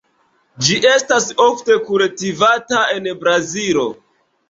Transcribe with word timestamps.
Ĝi 0.67 0.77
estas 0.91 1.27
ofte 1.45 1.79
kultivata 1.91 2.83
en 2.99 3.15
Brazilo. 3.25 3.89